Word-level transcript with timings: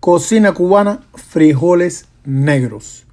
Cocina 0.00 0.54
cubana, 0.54 1.02
frijoles 1.14 2.06
negros. 2.24 3.04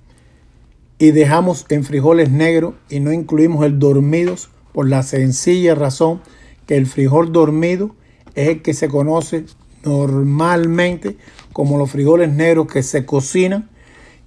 Y 0.98 1.12
dejamos 1.12 1.66
en 1.67 1.83
frijoles 1.83 2.32
negros 2.32 2.75
y 2.90 3.02
no 3.02 3.12
incluimos 3.12 3.66
el 3.66 3.78
dormidos 3.78 4.49
por 4.71 4.88
la 4.88 5.04
sencilla 5.04 5.76
razón 5.76 6.21
que 6.65 6.78
el 6.78 6.88
frijol 6.88 7.34
dormido 7.34 7.94
es 8.36 8.47
el 8.47 8.62
que 8.62 8.73
se 8.73 8.88
conoce 8.88 9.44
normalmente 9.84 11.18
como 11.52 11.78
los 11.78 11.92
frijoles 11.92 12.31
negros 12.31 12.68
que 12.68 12.83
se 12.83 13.06
cocinan, 13.06 13.69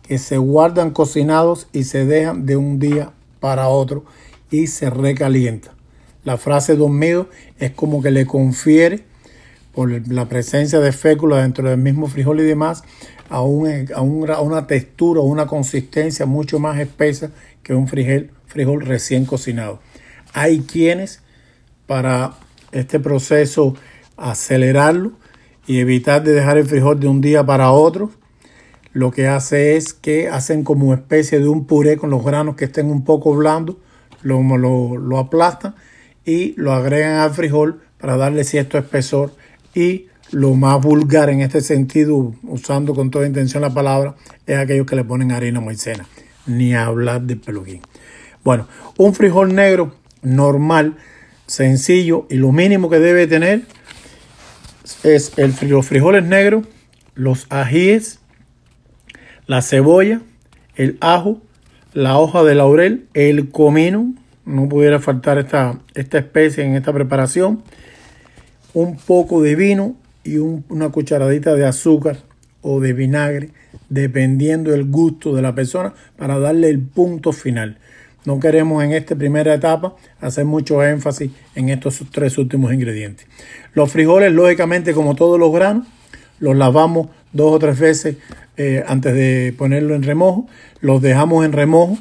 que 0.07 0.19
se 0.19 0.37
guardan 0.37 0.91
cocinados 0.91 1.67
y 1.73 1.85
se 1.85 2.05
dejan 2.05 2.45
de 2.45 2.59
un 2.59 2.79
día 2.79 3.15
para 3.41 3.69
otro 3.69 4.05
y 4.51 4.67
se 4.67 4.91
recalienta. 4.91 5.73
La 6.25 6.37
frase 6.37 6.77
dormido 6.77 7.31
es 7.59 7.71
como 7.71 8.03
que 8.03 8.11
le 8.11 8.27
confiere 8.27 9.09
por 9.73 9.91
la 10.09 10.29
presencia 10.29 10.81
de 10.81 10.93
fécula 10.93 11.43
dentro 11.43 11.69
del 11.69 11.79
mismo 11.79 12.09
frijol 12.09 12.41
y 12.41 12.45
demás, 12.45 12.83
a, 13.29 13.43
una 13.43 14.67
textura 14.67 15.21
o 15.21 15.25
una 15.25 15.47
consistencia 15.47 16.27
mucho 16.27 16.59
más 16.59 16.79
espesa 16.81 17.31
que 17.63 17.75
un 17.75 17.87
frijol, 17.87 18.31
frijol 18.47 18.85
recién 18.85 19.25
cocinado. 19.25 19.81
Hay 20.33 20.61
quienes, 20.61 21.23
para 21.87 22.35
este 22.73 22.99
proceso, 22.99 23.77
acelerarlo 24.17 25.13
y 25.67 25.79
evitar 25.79 26.23
de 26.23 26.33
dejar 26.33 26.59
el 26.59 26.67
frijol 26.67 26.99
de 26.99 27.09
un 27.09 27.21
día 27.21 27.45
para 27.47 27.71
otro, 27.71 28.11
lo 28.93 29.13
que 29.13 29.29
hace 29.29 29.77
es 29.77 29.95
que 29.95 30.29
hacen 30.29 30.65
como 30.65 30.93
especie 30.93 31.39
de 31.39 31.47
un 31.47 31.67
puré 31.67 31.97
con 31.97 32.11
los 32.11 32.25
granos 32.25 32.57
que 32.57 32.65
estén 32.65 32.91
un 32.91 33.05
poco 33.05 33.35
blandos, 33.37 33.77
lo, 34.23 34.43
lo, 34.43 34.97
lo 34.97 35.19
aplastan 35.19 35.77
y 36.25 36.55
lo 36.57 36.73
agregan 36.73 37.21
al 37.21 37.31
frijol 37.31 37.81
para 37.99 38.17
darle 38.17 38.43
cierto 38.43 38.79
espesor 38.79 39.33
y 39.75 40.07
lo 40.33 40.55
más 40.55 40.81
vulgar 40.81 41.31
en 41.31 41.41
este 41.41 41.61
sentido, 41.61 42.35
usando 42.43 42.95
con 42.95 43.11
toda 43.11 43.27
intención 43.27 43.63
la 43.63 43.71
palabra, 43.71 44.15
es 44.47 44.59
aquellos 44.59 44.87
que 44.87 44.97
le 44.97 45.05
ponen 45.05 45.33
harina 45.33 45.61
maicena. 45.61 46.07
Ni 46.47 46.75
hablar 46.75 47.23
de 47.23 47.37
peluquín. 47.37 47.83
Bueno, 48.43 48.67
un 48.97 49.15
frijol 49.15 49.55
negro 49.55 49.95
normal, 50.23 50.97
sencillo 51.47 52.27
y 52.31 52.37
lo 52.37 52.53
mínimo 52.53 52.89
que 52.89 52.99
debe 52.99 53.27
tener 53.27 53.63
es 55.03 55.33
el, 55.37 55.55
los 55.69 55.87
frijoles 55.87 56.25
negros, 56.25 56.65
los 57.15 57.47
ajíes, 57.51 58.21
la 59.47 59.63
cebolla, 59.63 60.21
el 60.77 60.97
ajo, 61.01 61.43
la 61.93 62.19
hoja 62.19 62.43
de 62.45 62.55
laurel, 62.55 63.09
el 63.15 63.51
comino, 63.51 64.15
no 64.45 64.69
pudiera 64.69 65.01
faltar 65.01 65.39
esta, 65.39 65.81
esta 65.95 66.19
especie 66.19 66.65
en 66.65 66.75
esta 66.75 66.93
preparación, 66.93 67.63
un 68.75 68.97
poco 68.97 69.43
de 69.43 69.55
vino 69.55 69.97
y 70.25 70.37
una 70.37 70.91
cucharadita 70.91 71.55
de 71.55 71.67
azúcar 71.67 72.19
o 72.63 72.81
de 72.81 72.93
vinagre, 72.93 73.51
dependiendo 73.89 74.71
del 74.71 74.85
gusto 74.85 75.35
de 75.35 75.43
la 75.43 75.55
persona, 75.55 75.95
para 76.17 76.39
darle 76.39 76.69
el 76.69 76.81
punto 76.81 77.33
final. 77.33 77.79
No 78.27 78.39
queremos 78.39 78.85
en 78.85 78.93
esta 78.93 79.17
primera 79.17 79.55
etapa 79.55 79.95
hacer 80.21 80.45
mucho 80.45 80.85
énfasis 80.85 81.31
en 81.55 81.71
estos 81.71 82.05
tres 82.13 82.37
últimos 82.37 82.73
ingredientes. 82.73 83.27
Los 83.73 83.91
frijoles, 83.91 84.31
lógicamente, 84.33 84.93
como 84.93 85.15
todos 85.15 85.41
los 85.41 85.51
granos, 85.53 85.87
los 86.39 86.55
lavamos 86.55 87.09
dos 87.33 87.55
o 87.55 87.59
tres 87.59 87.79
veces 87.79 88.17
eh, 88.59 88.85
antes 88.87 89.15
de 89.15 89.55
ponerlo 89.57 89.95
en 89.95 90.03
remojo. 90.03 90.47
Los 90.81 91.01
dejamos 91.01 91.47
en 91.47 91.53
remojo, 91.53 91.99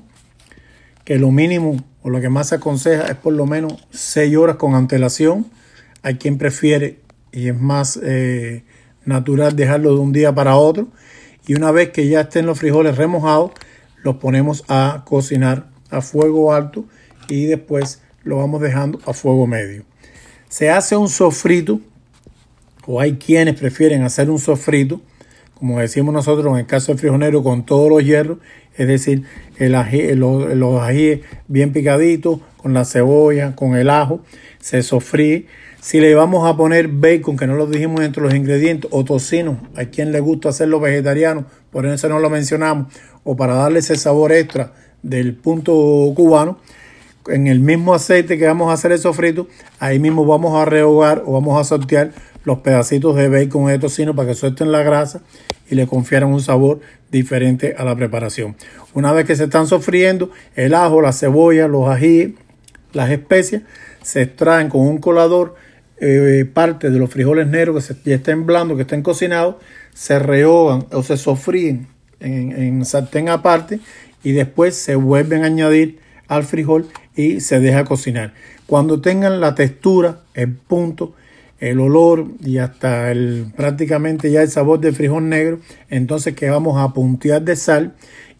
que 1.05 1.17
lo 1.17 1.31
mínimo 1.31 1.81
o 2.01 2.09
lo 2.09 2.19
que 2.19 2.29
más 2.29 2.49
se 2.49 2.55
aconseja 2.55 3.07
es 3.07 3.15
por 3.15 3.33
lo 3.33 3.45
menos 3.45 3.87
seis 3.91 4.35
horas 4.35 4.57
con 4.57 4.75
antelación 4.75 5.45
hay 6.01 6.15
quien 6.15 6.37
prefiere 6.37 6.99
y 7.31 7.49
es 7.49 7.59
más 7.59 7.99
eh, 8.01 8.63
natural 9.05 9.55
dejarlo 9.55 9.93
de 9.93 9.99
un 9.99 10.11
día 10.11 10.33
para 10.33 10.55
otro. 10.55 10.87
Y 11.45 11.55
una 11.55 11.71
vez 11.71 11.89
que 11.89 12.07
ya 12.07 12.21
estén 12.21 12.45
los 12.45 12.59
frijoles 12.59 12.97
remojados, 12.97 13.51
los 14.03 14.17
ponemos 14.17 14.63
a 14.67 15.03
cocinar 15.05 15.67
a 15.89 16.01
fuego 16.01 16.53
alto 16.53 16.85
y 17.27 17.45
después 17.45 18.01
lo 18.23 18.37
vamos 18.37 18.61
dejando 18.61 18.99
a 19.05 19.13
fuego 19.13 19.47
medio. 19.47 19.83
Se 20.47 20.69
hace 20.69 20.95
un 20.95 21.09
sofrito, 21.09 21.79
o 22.85 22.99
hay 22.99 23.13
quienes 23.17 23.59
prefieren 23.59 24.03
hacer 24.03 24.29
un 24.29 24.39
sofrito, 24.39 25.01
como 25.53 25.79
decimos 25.79 26.13
nosotros 26.13 26.53
en 26.53 26.59
el 26.59 26.65
caso 26.65 26.91
del 26.91 26.99
frijolero, 26.99 27.43
con 27.43 27.65
todos 27.65 27.89
los 27.89 28.03
hierros, 28.03 28.37
es 28.79 28.87
decir, 28.87 29.23
el 29.57 29.75
ají, 29.75 30.15
los, 30.15 30.81
ajíes 30.81 31.19
bien 31.49 31.73
picaditos, 31.73 32.39
con 32.55 32.73
la 32.73 32.85
cebolla, 32.85 33.53
con 33.53 33.75
el 33.75 33.89
ajo, 33.89 34.21
se 34.61 34.83
sofríe 34.83 35.47
si 35.81 35.99
le 35.99 36.15
vamos 36.15 36.49
a 36.49 36.55
poner 36.55 36.87
bacon, 36.87 37.35
que 37.35 37.45
no 37.45 37.55
lo 37.55 37.67
dijimos 37.67 38.01
entre 38.01 38.23
los 38.23 38.33
ingredientes, 38.33 38.89
o 38.93 39.03
tocino, 39.03 39.59
a 39.75 39.85
quien 39.85 40.13
le 40.13 40.21
gusta 40.21 40.49
hacerlo 40.49 40.79
vegetariano, 40.79 41.45
por 41.71 41.85
eso 41.85 42.07
no 42.07 42.19
lo 42.19 42.29
mencionamos, 42.29 42.87
o 43.25 43.35
para 43.35 43.55
darle 43.55 43.79
ese 43.79 43.97
sabor 43.97 44.31
extra 44.31 44.73
del 45.03 45.35
punto 45.35 45.73
cubano, 46.15 46.57
en 47.27 47.47
el 47.47 47.59
mismo 47.59 47.93
aceite 47.93 48.37
que 48.37 48.47
vamos 48.47 48.69
a 48.69 48.73
hacer 48.73 48.93
el 48.93 48.99
sofrito, 48.99 49.49
ahí 49.79 49.99
mismo 49.99 50.25
vamos 50.25 50.55
a 50.55 50.63
rehogar 50.63 51.23
o 51.25 51.33
vamos 51.33 51.59
a 51.59 51.65
sortear 51.65 52.11
los 52.45 52.59
pedacitos 52.59 53.17
de 53.17 53.27
bacon 53.27 53.67
de 53.67 53.77
tocino 53.77 54.15
para 54.15 54.29
que 54.29 54.35
suelten 54.35 54.71
la 54.71 54.83
grasa 54.83 55.21
y 55.69 55.75
le 55.75 55.87
confieran 55.87 56.29
un 56.29 56.41
sabor 56.41 56.79
diferente 57.11 57.75
a 57.77 57.83
la 57.83 57.95
preparación. 57.95 58.55
Una 58.93 59.11
vez 59.11 59.25
que 59.25 59.35
se 59.35 59.45
están 59.45 59.67
sofriendo, 59.67 60.31
el 60.55 60.73
ajo, 60.73 61.01
la 61.01 61.13
cebolla, 61.13 61.67
los 61.67 61.87
ají, 61.87 62.35
las 62.93 63.11
especias, 63.11 63.63
se 64.01 64.23
extraen 64.23 64.69
con 64.69 64.81
un 64.81 64.97
colador 64.97 65.55
eh, 66.01 66.45
parte 66.51 66.89
de 66.89 66.97
los 66.97 67.09
frijoles 67.09 67.47
negros 67.47 67.87
que 67.87 68.09
ya 68.09 68.15
estén 68.15 68.45
blandos, 68.45 68.77
que 68.77 68.83
estén 68.83 69.03
cocinados, 69.03 69.55
se 69.93 70.17
rehogan 70.17 70.85
o 70.91 71.03
se 71.03 71.17
sofríen 71.17 71.87
en, 72.19 72.51
en 72.51 72.85
sartén 72.85 73.29
aparte 73.29 73.79
y 74.23 74.31
después 74.31 74.75
se 74.75 74.95
vuelven 74.95 75.43
a 75.43 75.47
añadir 75.47 75.99
al 76.27 76.43
frijol 76.43 76.87
y 77.15 77.41
se 77.41 77.59
deja 77.59 77.85
cocinar. 77.85 78.33
Cuando 78.65 79.01
tengan 79.01 79.41
la 79.41 79.55
textura, 79.55 80.21
el 80.35 80.53
punto, 80.53 81.13
el 81.59 81.79
olor 81.79 82.27
y 82.41 82.57
hasta 82.57 83.11
el 83.11 83.51
prácticamente 83.55 84.31
ya 84.31 84.41
el 84.41 84.49
sabor 84.49 84.79
del 84.79 84.95
frijol 84.95 85.27
negro, 85.27 85.59
entonces 85.89 86.35
que 86.35 86.49
vamos 86.49 86.79
a 86.79 86.93
puntear 86.93 87.41
de 87.41 87.55
sal 87.55 87.95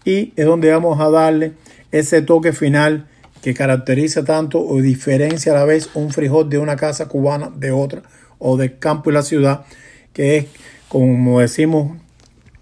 y 0.06 0.34
es 0.36 0.46
donde 0.46 0.72
vamos 0.72 1.00
a 1.00 1.10
darle 1.10 1.54
ese 1.92 2.22
toque 2.22 2.54
final 2.54 3.08
que 3.42 3.54
caracteriza 3.54 4.24
tanto 4.24 4.66
o 4.66 4.82
diferencia 4.82 5.52
a 5.52 5.56
la 5.56 5.66
vez 5.66 5.90
un 5.94 6.12
frijol 6.12 6.50
de 6.50 6.58
una 6.58 6.76
casa 6.76 7.08
cubana 7.08 7.52
de 7.56 7.72
otra 7.72 8.04
o 8.38 8.58
del 8.58 8.80
campo 8.80 9.10
y 9.10 9.14
la 9.14 9.22
ciudad, 9.22 9.66
que 10.14 10.38
es, 10.38 10.46
como 10.88 11.42
decimos, 11.42 11.98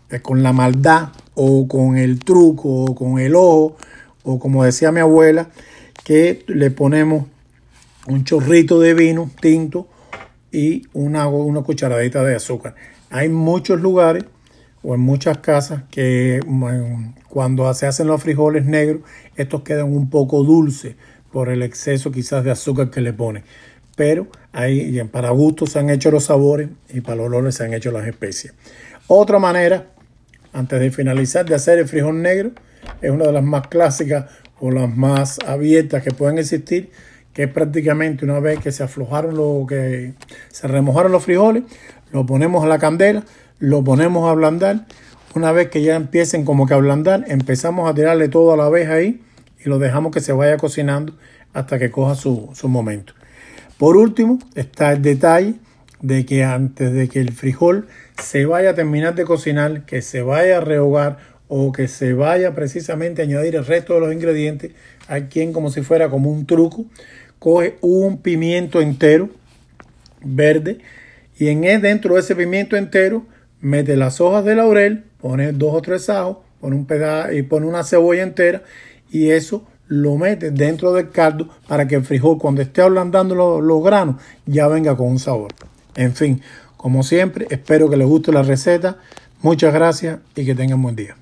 eh, 0.10 0.22
con 0.22 0.42
la 0.42 0.54
maldad 0.54 1.10
o 1.36 1.68
con 1.68 1.98
el 1.98 2.20
truco 2.20 2.86
o 2.86 2.96
con 2.96 3.20
el 3.20 3.36
ojo 3.36 3.78
o 4.24 4.40
como 4.40 4.64
decía 4.64 4.92
mi 4.92 5.00
abuela, 5.00 5.50
que 6.04 6.44
le 6.48 6.72
ponemos 6.72 7.26
un 8.08 8.24
chorrito 8.24 8.80
de 8.80 8.94
vino 8.94 9.30
tinto 9.40 9.88
y 10.52 10.84
una, 10.94 11.28
una 11.28 11.62
cucharadita 11.62 12.24
de 12.24 12.36
azúcar. 12.36 12.76
Hay 13.10 13.30
muchos 13.30 13.80
lugares 13.82 14.26
o 14.84 14.96
en 14.96 15.02
muchas 15.02 15.40
casas 15.40 15.84
que 15.92 16.40
cuando 17.28 17.74
se 17.74 17.88
hacen 17.88 18.08
los 18.08 18.22
frijoles 18.22 18.66
negros, 18.66 19.02
estos 19.36 19.64
quedan 19.64 19.92
un 19.94 20.10
poco 20.10 20.44
dulces 20.44 20.96
por 21.32 21.50
el 21.50 21.62
exceso 21.64 22.12
quizás 22.12 22.44
de 22.44 22.52
azúcar 22.52 22.90
que 22.90 23.02
le 23.02 23.14
ponen. 23.14 23.44
Pero 23.96 24.28
ahí 24.54 25.02
para 25.12 25.32
gusto 25.32 25.66
se 25.66 25.80
han 25.80 25.90
hecho 25.90 26.12
los 26.12 26.26
sabores 26.26 26.70
y 26.90 27.02
para 27.02 27.18
los 27.18 27.26
olores 27.28 27.56
se 27.56 27.66
han 27.66 27.74
hecho 27.74 27.92
las 27.92 28.08
especias. 28.08 28.54
Otra 29.08 29.40
manera, 29.40 29.88
antes 30.54 30.80
de 30.80 30.92
finalizar, 30.92 31.46
de 31.46 31.56
hacer 31.56 31.80
el 31.80 31.88
frijol 31.88 32.22
negro, 32.22 32.52
es 33.02 33.12
una 33.12 33.26
de 33.26 33.34
las 33.34 33.44
más 33.44 33.68
clásicas 33.68 34.26
o 34.60 34.72
las 34.72 34.96
más 34.96 35.40
abiertas 35.46 36.04
que 36.04 36.12
pueden 36.12 36.38
existir, 36.38 36.92
que 37.38 37.44
es 37.44 37.52
prácticamente 37.52 38.26
una 38.26 38.40
vez 38.40 38.58
que 38.58 38.72
se 38.72 38.82
aflojaron 38.82 39.38
lo 39.38 39.68
que 39.70 40.14
se 40.50 40.68
remojaron 40.68 41.12
los 41.12 41.24
frijoles, 41.24 41.66
lo 42.12 42.26
ponemos 42.26 42.66
a 42.66 42.68
la 42.68 42.80
candela, 42.80 43.26
lo 43.60 43.84
ponemos 43.84 44.28
a 44.28 44.32
ablandar. 44.32 44.88
Una 45.36 45.52
vez 45.52 45.70
que 45.70 45.84
ya 45.84 45.96
empiecen 45.96 46.46
como 46.46 46.66
que 46.66 46.74
a 46.74 46.78
ablandar, 46.78 47.26
empezamos 47.28 47.88
a 47.88 47.94
tirarle 47.94 48.28
todo 48.28 48.54
a 48.54 48.58
la 48.58 48.70
vez 48.70 48.90
ahí 48.90 49.22
y 49.64 49.70
lo 49.70 49.78
dejamos 49.78 50.12
que 50.12 50.20
se 50.20 50.34
vaya 50.34 50.58
cocinando 50.58 51.14
hasta 51.54 51.78
que 51.78 51.92
coja 51.92 52.16
su, 52.16 52.50
su 52.56 52.70
momento. 52.70 53.14
Por 53.78 53.98
último, 53.98 54.40
está 54.56 54.92
el 54.92 55.04
detalle 55.04 55.54
de 56.02 56.26
que 56.26 56.44
antes 56.44 56.92
de 56.92 57.08
que 57.08 57.20
el 57.20 57.34
frijol 57.34 57.88
se 58.20 58.48
vaya 58.48 58.72
a 58.72 58.74
terminar 58.74 59.14
de 59.14 59.26
cocinar, 59.26 59.86
que 59.86 60.02
se 60.02 60.24
vaya 60.24 60.58
a 60.58 60.62
rehogar 60.62 61.20
o 61.50 61.72
que 61.72 61.88
se 61.88 62.14
vaya 62.14 62.56
precisamente 62.56 63.22
a 63.22 63.26
añadir 63.26 63.56
el 63.56 63.66
resto 63.66 63.94
de 63.94 64.00
los 64.00 64.12
ingredientes, 64.12 64.72
hay 65.08 65.24
quien 65.24 65.54
como 65.54 65.70
si 65.70 65.82
fuera 65.82 66.10
como 66.10 66.30
un 66.30 66.46
truco, 66.46 66.86
coge 67.40 67.78
un 67.82 68.22
pimiento 68.22 68.82
entero 68.82 69.30
verde 70.24 70.80
y 71.38 71.50
en 71.50 71.64
él, 71.64 71.82
dentro 71.82 72.16
de 72.16 72.22
ese 72.22 72.36
pimiento 72.36 72.76
entero 72.76 73.26
mete 73.62 73.96
las 73.96 74.20
hojas 74.22 74.44
de 74.46 74.56
laurel, 74.56 75.04
pone 75.20 75.52
dos 75.52 75.74
o 75.74 75.82
tres 75.82 76.10
ajos, 76.10 76.38
pone 76.60 76.76
un 76.76 76.86
pedazo 76.86 77.34
y 77.34 77.44
pone 77.44 77.68
una 77.68 77.84
cebolla 77.84 78.24
entera 78.24 78.64
y 79.12 79.30
eso 79.30 79.66
lo 79.88 80.18
mete 80.18 80.52
dentro 80.52 80.94
del 80.94 81.10
caldo 81.10 81.50
para 81.68 81.88
que 81.88 81.96
el 81.96 82.04
frijol 82.04 82.38
cuando 82.38 82.62
esté 82.62 82.82
ablandando 82.82 83.62
los, 83.62 83.84
granos 83.84 84.18
ya 84.46 84.68
venga 84.68 84.98
con 84.98 85.08
un 85.08 85.20
sabor. 85.20 85.54
En 85.96 86.14
fin, 86.14 86.42
como 86.76 87.04
siempre, 87.04 87.48
espero 87.50 87.90
que 87.90 87.98
les 87.98 88.08
guste 88.08 88.32
la 88.32 88.44
receta. 88.44 88.98
Muchas 89.42 89.74
gracias 89.74 90.20
y 90.36 90.46
que 90.46 90.56
tengan 90.56 90.82
buen 90.82 90.96
día. 90.96 91.16